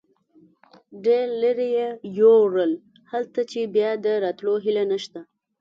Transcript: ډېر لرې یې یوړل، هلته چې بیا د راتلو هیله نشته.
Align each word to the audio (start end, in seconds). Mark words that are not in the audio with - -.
ډېر 1.05 1.27
لرې 1.41 1.67
یې 1.77 1.87
یوړل، 2.19 2.73
هلته 3.11 3.41
چې 3.51 3.59
بیا 3.75 3.91
د 4.05 4.07
راتلو 4.23 4.53
هیله 4.65 4.83
نشته. 4.91 5.19